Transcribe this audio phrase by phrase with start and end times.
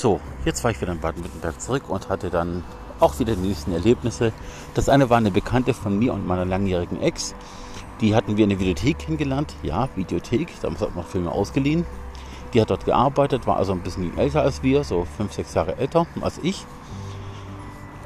[0.00, 2.64] So, jetzt war ich wieder in Baden-Württemberg zurück und hatte dann
[3.00, 4.32] auch wieder die nächsten Erlebnisse.
[4.72, 7.34] Das eine war eine Bekannte von mir und meiner langjährigen Ex.
[8.00, 9.54] Die hatten wir in der Videothek kennengelernt.
[9.62, 10.58] Ja, Videothek.
[10.62, 11.84] Damals hat man Filme ausgeliehen.
[12.54, 15.76] Die hat dort gearbeitet, war also ein bisschen älter als wir, so fünf, sechs Jahre
[15.76, 16.64] älter als ich.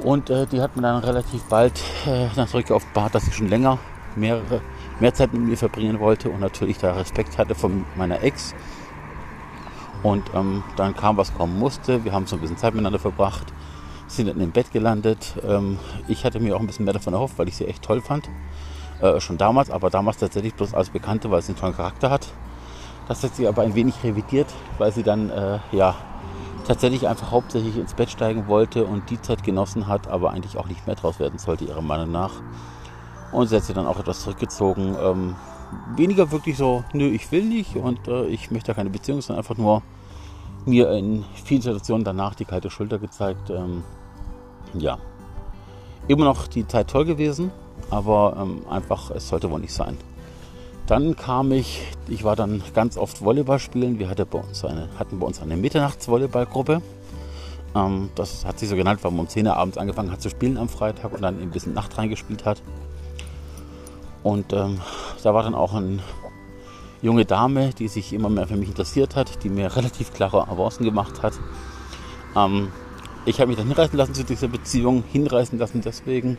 [0.02, 3.48] Und äh, die hat mir dann relativ bald äh, dann zurück offenbart, dass sie schon
[3.48, 3.78] länger
[4.16, 4.62] mehrere,
[4.98, 8.52] mehr Zeit mit mir verbringen wollte und natürlich da Respekt hatte von meiner Ex.
[10.04, 12.04] Und ähm, dann kam, was kommen musste.
[12.04, 13.52] Wir haben so ein bisschen Zeit miteinander verbracht,
[14.06, 15.34] sind dann im Bett gelandet.
[15.48, 18.02] Ähm, ich hatte mir auch ein bisschen mehr davon erhofft, weil ich sie echt toll
[18.02, 18.28] fand.
[19.00, 22.28] Äh, schon damals, aber damals tatsächlich bloß als Bekannte, weil sie einen tollen Charakter hat.
[23.08, 25.94] Das hat sie aber ein wenig revidiert, weil sie dann äh, ja
[26.66, 30.66] tatsächlich einfach hauptsächlich ins Bett steigen wollte und die Zeit genossen hat, aber eigentlich auch
[30.66, 32.32] nicht mehr draus werden sollte, ihrer Meinung nach.
[33.32, 34.96] Und sie hat sich dann auch etwas zurückgezogen.
[35.02, 35.36] Ähm,
[35.96, 39.56] weniger wirklich so, nö, ich will nicht und äh, ich möchte keine Beziehung, sondern einfach
[39.56, 39.82] nur
[40.66, 43.50] mir in vielen Situationen danach die kalte Schulter gezeigt.
[43.50, 43.84] Ähm,
[44.74, 44.98] ja,
[46.08, 47.50] immer noch die Zeit toll gewesen,
[47.90, 49.96] aber ähm, einfach, es sollte wohl nicht sein.
[50.86, 53.98] Dann kam ich, ich war dann ganz oft Volleyball spielen.
[53.98, 56.82] Wir hatten bei uns eine, hatten bei uns eine Mitternachtsvolleyballgruppe.
[57.74, 60.28] Ähm, das hat sich so genannt, weil man um 10 Uhr abends angefangen hat zu
[60.28, 62.60] spielen am Freitag und dann ein bisschen Nacht reingespielt hat.
[64.22, 64.80] Und ähm,
[65.22, 66.00] da war dann auch eine
[67.04, 70.84] junge Dame, die sich immer mehr für mich interessiert hat, die mir relativ klare Avancen
[70.84, 71.34] gemacht hat.
[72.34, 72.72] Ähm,
[73.26, 76.38] ich habe mich dann hinreißen lassen zu dieser Beziehung, hinreißen lassen deswegen,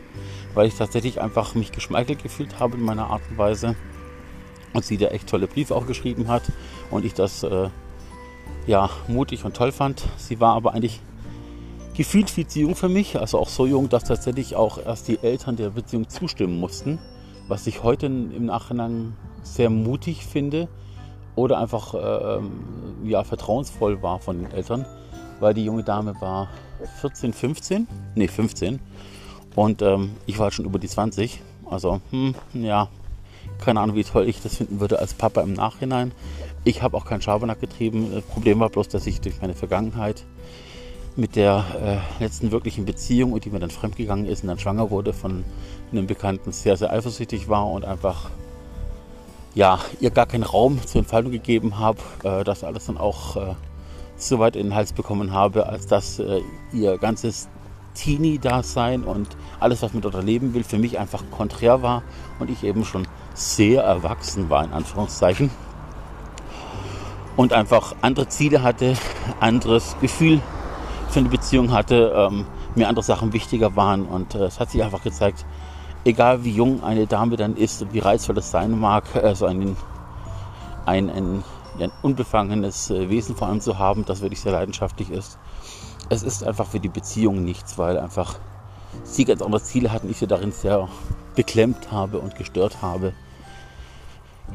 [0.54, 3.76] weil ich tatsächlich einfach mich geschmeichelt gefühlt habe in meiner Art und Weise
[4.72, 6.42] und sie da echt tolle Briefe auch geschrieben hat
[6.90, 7.68] und ich das äh,
[8.66, 10.04] ja mutig und toll fand.
[10.16, 11.00] Sie war aber eigentlich
[11.96, 15.18] gefühlt viel zu jung für mich, also auch so jung, dass tatsächlich auch erst die
[15.22, 16.98] Eltern der Beziehung zustimmen mussten,
[17.48, 19.14] was ich heute im Nachhinein
[19.54, 20.68] sehr mutig finde
[21.34, 22.40] oder einfach äh,
[23.04, 24.84] ja, vertrauensvoll war von den Eltern,
[25.40, 26.48] weil die junge Dame war
[27.00, 28.80] 14, 15, nee 15
[29.54, 32.88] und ähm, ich war schon über die 20, also hm, ja,
[33.64, 36.12] keine Ahnung, wie toll ich das finden würde als Papa im Nachhinein.
[36.64, 38.10] Ich habe auch keinen Schabernack getrieben.
[38.12, 40.24] Das Problem war bloß, dass ich durch meine Vergangenheit
[41.14, 41.64] mit der
[42.18, 45.44] äh, letzten wirklichen Beziehung und die mir dann fremdgegangen ist und dann schwanger wurde von
[45.90, 48.30] einem Bekannten, sehr, sehr eifersüchtig war und einfach
[49.56, 53.54] ja, ihr gar keinen Raum zur Entfaltung gegeben habe, äh, das alles dann auch äh,
[54.16, 56.42] so weit in den Hals bekommen habe, als dass äh,
[56.74, 57.48] ihr ganzes
[57.94, 59.28] Teenie-Dasein und
[59.58, 62.02] alles, was man dort erleben will, für mich einfach konträr war
[62.38, 65.50] und ich eben schon sehr erwachsen war, in Anführungszeichen.
[67.34, 68.94] Und einfach andere Ziele hatte,
[69.40, 70.40] anderes Gefühl
[71.08, 72.44] für eine Beziehung hatte, ähm,
[72.74, 74.04] mir andere Sachen wichtiger waren.
[74.04, 75.46] Und äh, es hat sich einfach gezeigt,
[76.06, 79.46] egal wie jung eine Dame dann ist und wie reizvoll das sein mag, äh, so
[79.46, 79.76] ein,
[80.86, 81.44] ein, ein,
[81.78, 85.38] ein unbefangenes äh, Wesen vor allem zu haben, das wirklich sehr leidenschaftlich ist.
[86.08, 88.36] Es ist einfach für die Beziehung nichts, weil einfach
[89.02, 90.88] sie ganz andere Ziele hatten, ich sie darin sehr
[91.34, 93.12] beklemmt habe und gestört habe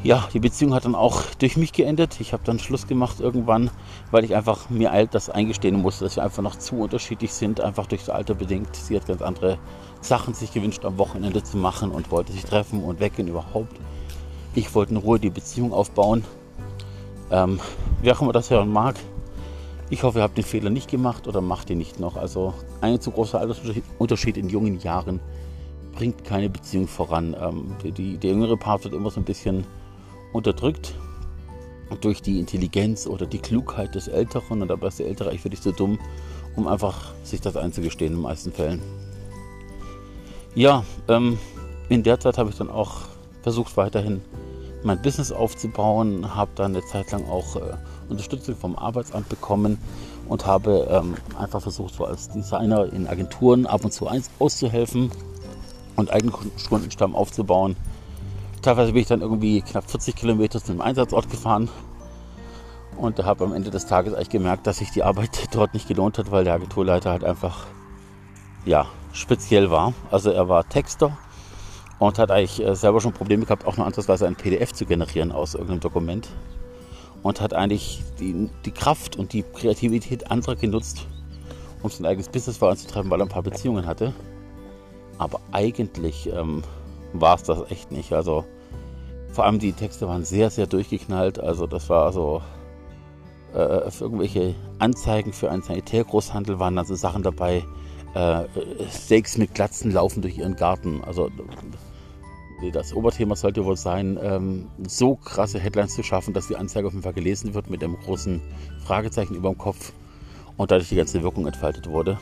[0.04, 2.20] ja, die Beziehung hat dann auch durch mich geendet.
[2.20, 3.70] Ich habe dann Schluss gemacht irgendwann,
[4.10, 7.62] weil ich einfach mir alt das eingestehen musste, dass wir einfach noch zu unterschiedlich sind,
[7.62, 8.76] einfach durch das Alter bedingt.
[8.76, 9.60] Sie hat ganz andere
[10.02, 13.80] Sachen sich gewünscht, am Wochenende zu machen und wollte sich treffen und weggehen überhaupt.
[14.56, 16.26] Ich wollte in Ruhe die Beziehung aufbauen.
[17.30, 17.60] Ähm,
[18.02, 18.96] wer auch immer das hören mag,
[19.92, 22.16] ich hoffe, ihr habt den Fehler nicht gemacht oder macht ihn nicht noch.
[22.16, 25.20] Also ein zu großer Altersunterschied in jungen Jahren
[25.94, 27.36] bringt keine Beziehung voran.
[27.40, 29.66] Ähm, die, die, der jüngere Part wird immer so ein bisschen
[30.34, 30.96] unterdrückt
[32.00, 34.62] durch die Intelligenz oder die Klugheit des Älteren.
[34.62, 36.00] Und dabei ist der Ältere eigentlich wirklich zu dumm,
[36.56, 38.82] um einfach sich das einzugestehen in den meisten Fällen.
[40.56, 41.38] Ja, ähm,
[41.90, 43.02] in der Zeit habe ich dann auch
[43.42, 44.22] versucht, weiterhin
[44.84, 47.60] mein Business aufzubauen, habe dann eine Zeit lang auch äh,
[48.10, 49.78] Unterstützung vom Arbeitsamt bekommen
[50.28, 54.10] und habe ähm, einfach versucht, so als Designer in Agenturen ab und zu
[54.40, 55.12] auszuhelfen
[55.96, 56.34] und eigenen
[56.68, 57.76] Kundenstamm aufzubauen
[58.62, 61.70] Teilweise bin ich dann irgendwie knapp 40 Kilometer zum Einsatzort gefahren
[62.96, 66.18] und habe am Ende des Tages eigentlich gemerkt, dass sich die Arbeit dort nicht gelohnt
[66.18, 67.66] hat, weil der Agenturleiter halt einfach
[68.66, 69.94] ja, speziell war.
[70.12, 71.18] Also er war Texter
[71.98, 75.32] und hat eigentlich äh, selber schon Probleme gehabt, auch nur ansatzweise ein PDF zu generieren
[75.32, 76.30] aus irgendeinem Dokument.
[77.24, 81.06] Und hat eigentlich die, die Kraft und die Kreativität anderer genutzt,
[81.84, 84.14] um sein eigenes Business voranzutreiben, weil er ein paar Beziehungen hatte.
[85.20, 86.64] Aber eigentlich ähm,
[87.14, 88.14] war es das echt nicht.
[88.14, 88.46] Also
[89.32, 91.40] vor allem die Texte waren sehr, sehr durchgeknallt.
[91.40, 92.42] Also das war so
[93.54, 97.64] äh, für irgendwelche Anzeigen für einen Sanitärgroßhandel waren dann so Sachen dabei.
[98.14, 98.44] Äh,
[98.90, 101.02] Steaks mit Glatzen laufen durch ihren Garten.
[101.04, 101.30] Also
[102.74, 106.94] das Oberthema sollte wohl sein, ähm, so krasse Headlines zu schaffen, dass die Anzeige auf
[106.94, 108.42] jeden Fall gelesen wird mit einem großen
[108.86, 109.94] Fragezeichen über dem Kopf.
[110.58, 112.20] und dadurch die ganze Wirkung entfaltet wurde.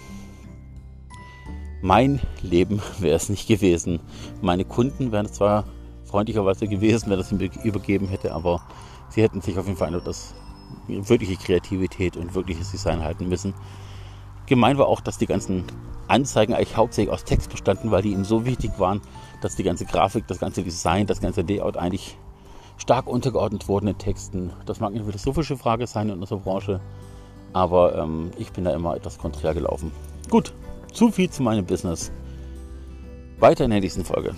[1.82, 4.00] Mein Leben wäre es nicht gewesen.
[4.42, 5.66] Meine Kunden wären zwar
[6.10, 8.62] freundlicherweise gewesen, wenn das ihm übergeben hätte, aber
[9.10, 10.34] sie hätten sich auf jeden Fall an das
[10.88, 13.54] wirkliche Kreativität und wirkliches Design halten müssen.
[14.46, 15.64] Gemein war auch, dass die ganzen
[16.08, 19.02] Anzeigen eigentlich hauptsächlich aus Text bestanden, weil die ihm so wichtig waren,
[19.42, 22.18] dass die ganze Grafik, das ganze Design, das ganze Layout eigentlich
[22.78, 24.52] stark untergeordnet wurden in Texten.
[24.66, 26.82] Das mag eine philosophische Frage sein in unserer Branche,
[27.54, 29.92] aber ähm, ich bin da immer etwas konträr gelaufen.
[30.30, 30.54] Gut,
[30.94, 32.12] zu viel zu meinem Business.
[33.40, 34.34] Weiter in der nächsten Folge.